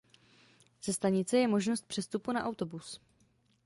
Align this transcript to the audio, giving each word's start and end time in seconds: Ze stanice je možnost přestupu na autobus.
Ze 0.81 0.93
stanice 0.93 1.37
je 1.37 1.47
možnost 1.47 1.87
přestupu 1.87 2.31
na 2.31 2.43
autobus. 2.45 3.01